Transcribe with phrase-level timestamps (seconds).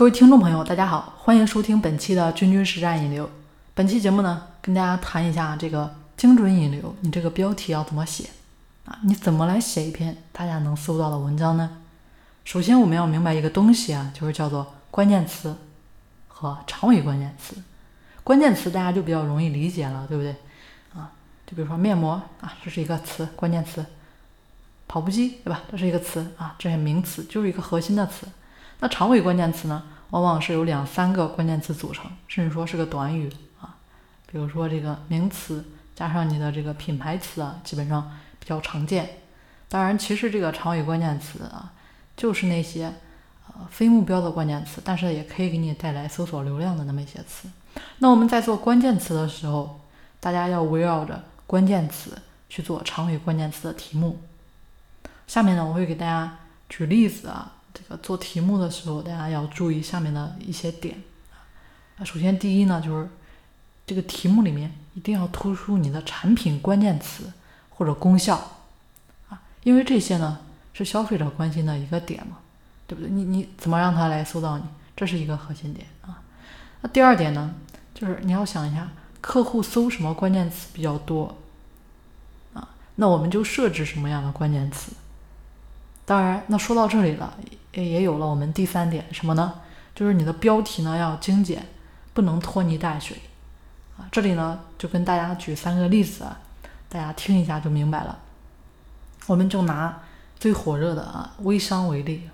[0.00, 3.28] 各位听众朋友，大家好，欢迎收听本期的君君实战引流。
[3.74, 8.30] 本期节目呢，跟大家谈一下这个精准引流，你这个标题要怎么写
[8.86, 8.98] 啊？
[9.02, 11.82] 你怎么来写一篇大家能搜到的文章呢？
[12.46, 15.54] 首先，我们要明白一个东西啊，就是叫做关键词
[16.28, 17.54] 和长尾关键词。
[18.24, 20.34] 关键词大家就比较容易理解了，对不对？
[20.98, 21.12] 啊，
[21.46, 23.82] 就比如说面膜啊，这是一个词，关键词；
[24.88, 25.60] 跑步机，对吧？
[25.70, 28.26] 这是一个词啊，这些名词就是一个核心的词。
[28.80, 33.76] 那长尾关键词呢，往往是由两三个关键词组成，甚至说是个短语啊。
[34.26, 35.64] 比如说这个名词
[35.94, 39.18] 加上你的这个品牌词啊，基本上比较常见。
[39.68, 41.72] 当然，其实这个长尾关键词啊，
[42.16, 42.92] 就是那些
[43.48, 47.48] 呃非目标的关键词，但是也可以给你带来搜索流量的那么一些词。
[47.98, 49.78] 那我们在做关键词的时候，
[50.18, 52.16] 大家要围绕着关键词
[52.48, 54.18] 去做长尾关键词的题目。
[55.26, 57.52] 下面呢，我会给大家举例子啊。
[57.80, 61.02] 这个做题目的时候，大家要注意下面的一些点
[61.96, 62.04] 啊。
[62.04, 63.08] 首先，第一呢，就是
[63.86, 67.32] 这个题目里面一定要突出你的产品关键词
[67.70, 68.36] 或者功效
[69.30, 70.40] 啊，因为这些呢
[70.74, 72.38] 是消费者关心的一个点嘛，
[72.86, 73.10] 对不对？
[73.10, 76.22] 你你怎么让他来搜到你，这是一个核心点啊。
[76.82, 77.54] 那第二点呢，
[77.94, 81.36] 就是你要想一下客户搜什么关键词比较多
[82.54, 84.92] 啊，那我们就设置什么样的关键词。
[86.04, 87.36] 当然，那说到这里了。
[87.72, 89.60] 也也有了我们第三点什么呢？
[89.94, 91.66] 就是你的标题呢要精简，
[92.12, 93.20] 不能拖泥带水
[93.98, 94.08] 啊。
[94.10, 96.24] 这里呢就跟大家举三个例子，
[96.88, 98.18] 大家听一下就明白了。
[99.26, 100.00] 我们就拿
[100.38, 102.28] 最火热的啊微商为例。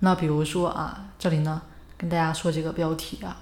[0.00, 1.62] 那比如说啊，这里呢
[1.96, 3.38] 跟大家说这个标题啊，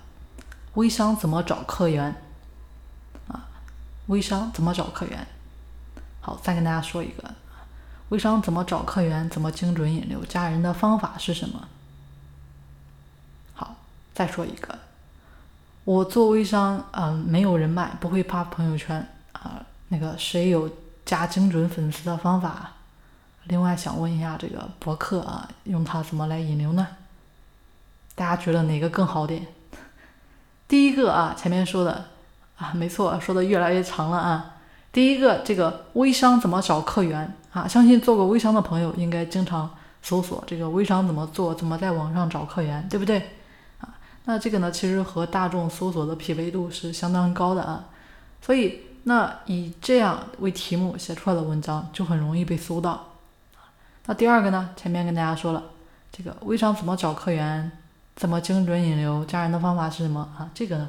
[0.75, 2.15] 微商怎么找客源
[3.28, 3.48] 啊？
[4.06, 5.27] 微商怎么找客源？
[6.20, 7.34] 好，再跟大家说一个。
[8.11, 9.28] 微商怎么找客源？
[9.30, 10.25] 怎么精准引流？
[10.25, 11.66] 加人的方法是什么？
[13.55, 13.77] 好，
[14.12, 14.78] 再说一个，
[15.84, 19.65] 我做微商，嗯，没有人脉，不会发朋友圈啊。
[19.88, 20.71] 那个谁有
[21.04, 22.72] 加精准粉丝的方法？
[23.44, 26.87] 另外想问一下，这个博客啊，用它怎么来引流呢？
[28.16, 29.47] 大家觉得哪个更好点？
[30.66, 32.06] 第一个啊，前面说的
[32.59, 34.56] 啊，没错，说的越来越长了啊。
[34.93, 37.37] 第一个，这个微商怎么找客源？
[37.53, 39.69] 啊，相信做过微商的朋友应该经常
[40.03, 43.19] 搜索这个微商怎么做，怎么在网上找客源，对不对？
[43.81, 47.84] 啊，那这个呢，其实和大众搜索的匹配度是相当高的啊。
[48.43, 53.07] 所以，那以这样为题目写出来的文章就很容易被搜到。
[54.07, 55.62] 那第二个呢，前面跟大家说了，
[56.11, 57.71] 这个微商怎么找客源，
[58.17, 60.49] 怎么精准引流，加人的方法是什么啊？
[60.55, 60.89] 这个呢，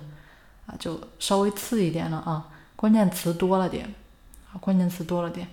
[0.67, 2.47] 啊，就稍微次一点了啊，
[2.81, 3.85] 关键词多了点
[4.51, 5.47] 啊，关键词多了点。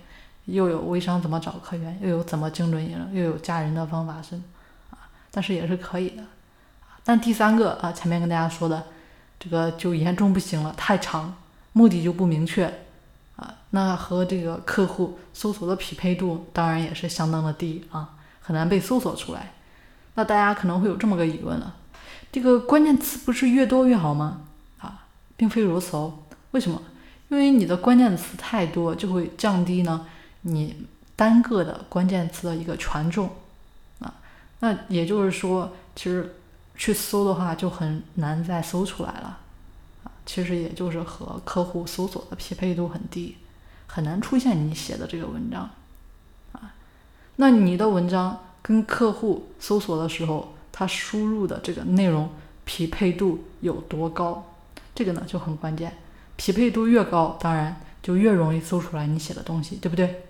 [0.45, 4.35] 又有微商怎么找客源，又有怎么精准引流，又有加人的方法是
[4.89, 4.97] 啊，
[5.29, 6.23] 但是也是可以的
[7.03, 8.83] 但第三个啊，前面跟大家说的
[9.39, 11.35] 这个就严重不行了，太长，
[11.73, 12.65] 目的就不明确
[13.35, 19.51] 啊，那和这个客户搜索的匹配度当然也是相当的低啊，很难被搜索出来。
[20.15, 21.75] 那大家可能会有这么个疑问了，
[22.31, 24.41] 这个关键词不是越多越好吗？
[24.79, 25.05] 啊，
[25.37, 26.17] 并非如此哦。
[26.51, 26.81] 为什么？
[27.29, 30.05] 因为你的关键词太多，就会降低呢。
[30.41, 33.29] 你单个的关键词的一个权重
[33.99, 34.13] 啊，
[34.59, 36.35] 那也就是说，其实
[36.75, 39.39] 去搜的话就很难再搜出来了
[40.03, 40.11] 啊。
[40.25, 43.35] 其实也就是和客户搜索的匹配度很低，
[43.85, 45.69] 很难出现你写的这个文章
[46.53, 46.73] 啊。
[47.35, 52.29] 那你的文章跟客户搜索的时候，他输入的这个内容
[52.63, 54.55] 匹配度有多高？
[54.95, 55.97] 这个呢就很关键。
[56.39, 60.23] 匹配度越高，当然就越容易搜出来你写的东西，对不对？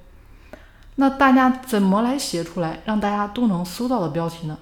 [0.95, 4.57] 那大家怎么来写出来让大家都能搜到的标题呢？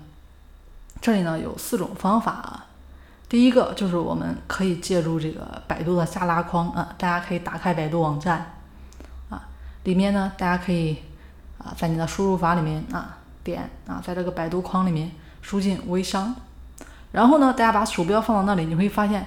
[1.00, 2.66] 这里呢有四种方法啊。
[3.30, 8.56] 第一个就是我们可以借助这个百度的下拉框啊，大家可以打开百度网站
[9.30, 9.48] 啊，
[9.86, 10.98] 里面呢大家可以
[11.58, 16.36] 啊在你的输入法里面啊点啊，在这个百度框里面输进微商，
[17.14, 19.26] 然后呢大家把鼠标放到那里，你会发现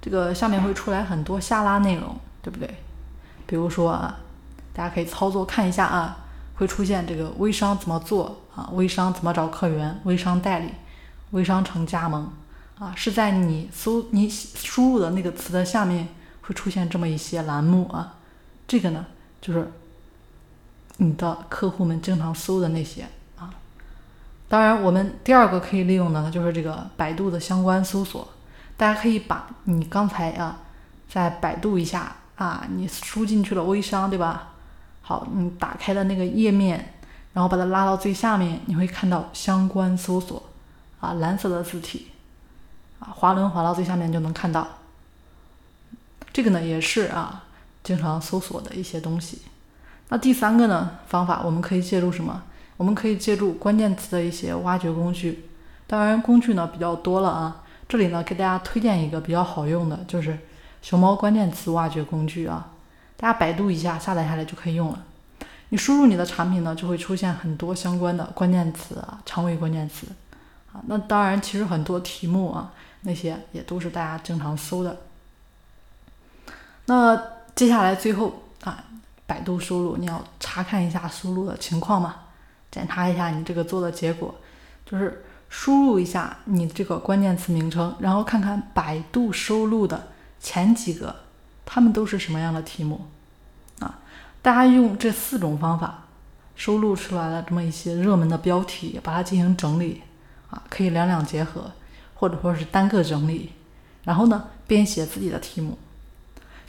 [0.00, 2.74] 这个下面会出来很多下拉内容，对不对？
[3.46, 4.20] 比如说啊。
[4.74, 6.18] 大家可以操作看一下啊，
[6.54, 8.70] 会出现这个微商怎么做啊？
[8.74, 10.00] 微商怎么找客源？
[10.04, 10.68] 微商代理？
[11.32, 12.30] 微商成加盟？
[12.78, 16.06] 啊，是在你搜你输入的那个词的下面
[16.42, 18.14] 会出现这么一些栏目啊。
[18.68, 19.04] 这个呢，
[19.40, 19.68] 就是
[20.98, 23.04] 你的客户们经常搜的那些
[23.36, 23.50] 啊。
[24.46, 28.28] 当然，我们第二个可以利用的呢，就是这个百度的相关搜索。
[28.78, 30.60] 大家可以把你刚才啊，
[31.10, 34.52] 在百度一下啊，你输进去了微商，对吧？
[35.02, 36.94] 好，你打开的那个页面，
[37.32, 40.42] 然后把它拉到最下面，你会看到相关搜索，
[41.00, 42.06] 啊，蓝色的字体，
[43.00, 44.66] 啊，滑轮滑到最下面就能看到。
[46.32, 47.44] 这个呢也是啊，
[47.82, 49.42] 经常搜索的一些东西。
[50.10, 52.44] 那第三个呢方法，我们可以借助什么？
[52.76, 55.48] 我们可以借助关键词的一些挖掘工具。
[55.88, 60.38] 当然工具呢比较多了啊，这里呢给大家推荐一个比较好用的，就是
[60.82, 62.70] 熊猫关键词挖掘工具啊。
[63.16, 65.04] 大家百度一下，下载下来就可以用了。
[65.70, 70.06] 你输入你的产品呢，就会出现很多相关的关键词啊，长尾关键词
[70.72, 70.80] 啊。
[70.86, 74.96] 那当然，其实很多题目啊，那些也都是大家经常搜的。
[76.86, 77.20] 那
[77.54, 78.84] 接下来最后啊，
[79.26, 82.14] 百度输入你要查看一下输入的情况嘛，
[82.70, 84.34] 检查一下你这个做的结果，
[84.86, 90.08] 就是输入一下你这个关键词名称，然后看看百度收录的
[90.40, 91.14] 前几个，
[91.64, 93.06] 他们都是什么样的题目。
[93.80, 93.98] 啊
[94.40, 96.04] 大家用这四种方法
[96.54, 100.02] 收录出来的这么一些热门的标题，把它进行整理
[100.50, 101.70] 啊，可以两两结合，
[102.14, 103.50] 或者说是单个整理，
[104.04, 105.76] 然后呢编写自己的题目。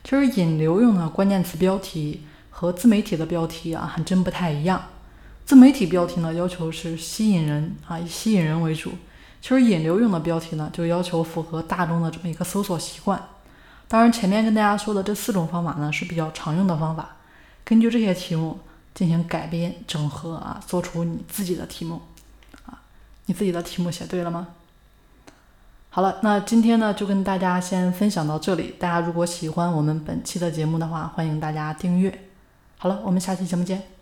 [0.04, 4.81] 其实引流用的关键词标题和自媒体的标题啊，还真不太一样。
[5.50, 8.92] 自媒体标题呢要求是吸引人啊，以吸引人为主。
[9.42, 13.19] 其实引流用的标题呢，就要求符合大众的这么一个搜索习惯。
[13.88, 17.16] 当然，前面跟大家说的这四种方法呢，是比较常用的方法。
[17.63, 18.60] 根据这些题目
[18.94, 22.00] 进行改编整合啊，做出你自己的题目
[22.68, 22.81] 啊，
[23.25, 24.50] 你自己的题目写对了吗？
[25.90, 28.75] 好了，那今天呢就跟大家先分享到这里。
[28.78, 32.25] 大家如果喜欢我们本期的节目的话，欢迎大家订阅。
[32.78, 33.99] 好了，我们下期节目见。